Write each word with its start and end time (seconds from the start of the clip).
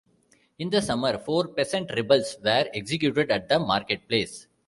In 0.57 0.71
the 0.71 0.81
summer, 0.81 1.19
four 1.19 1.49
peasant 1.49 1.91
rebels 1.95 2.35
were 2.43 2.67
executed 2.73 3.29
at 3.29 3.47
the 3.47 3.59
marketplace. 3.59 4.47